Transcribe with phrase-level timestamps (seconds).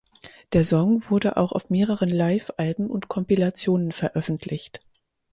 [0.53, 4.83] Der Song wurde auch auf mehreren Livealben und Kompilationen veröffentlicht.